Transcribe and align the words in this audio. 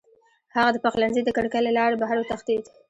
هغه 0.55 0.69
د 0.73 0.77
پخلنځي 0.85 1.21
د 1.25 1.29
کړکۍ 1.37 1.59
له 1.63 1.71
لارې 1.77 1.99
بهر 2.01 2.17
وتښتېد. 2.19 2.63